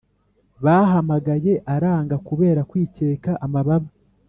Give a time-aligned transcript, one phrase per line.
[0.63, 3.89] Bahamagaye aranga kubera kwikeka amababa